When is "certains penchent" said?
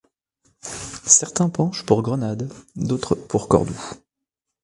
0.61-1.85